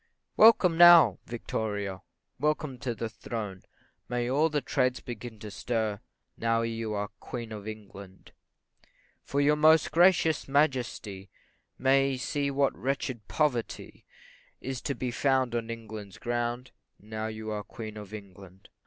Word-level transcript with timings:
Welcome 0.35 0.79
now, 0.79 1.19
VICTORIA! 1.27 2.01
Welcome 2.39 2.79
to 2.79 2.95
the 2.95 3.07
throne! 3.07 3.61
May 4.09 4.27
all 4.27 4.49
the 4.49 4.59
trades 4.59 4.99
begin 4.99 5.37
to 5.41 5.51
stir, 5.51 5.99
Now 6.35 6.63
you 6.63 6.91
are 6.95 7.09
Queen 7.19 7.51
of 7.51 7.67
England; 7.67 8.31
For 9.21 9.39
your 9.39 9.55
most 9.55 9.91
gracious 9.91 10.47
Majesty 10.47 11.29
May 11.77 12.17
see 12.17 12.49
what 12.49 12.75
wretched 12.75 13.27
poverty 13.27 14.03
Is 14.59 14.81
to 14.81 14.95
be 14.95 15.11
found 15.11 15.53
on 15.53 15.69
England's 15.69 16.17
ground, 16.17 16.71
Now 16.99 17.27
you 17.27 17.51
are 17.51 17.61
Queen 17.61 17.95
of 17.95 18.11
England. 18.11 18.69